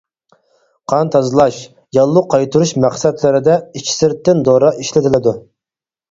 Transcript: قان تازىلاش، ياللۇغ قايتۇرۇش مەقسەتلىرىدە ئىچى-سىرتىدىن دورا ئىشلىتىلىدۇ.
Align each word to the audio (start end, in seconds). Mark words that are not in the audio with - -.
قان 0.91 1.09
تازىلاش، 1.15 1.57
ياللۇغ 1.97 2.25
قايتۇرۇش 2.33 2.71
مەقسەتلىرىدە 2.85 3.57
ئىچى-سىرتىدىن 3.81 4.41
دورا 4.49 4.73
ئىشلىتىلىدۇ. 4.85 5.35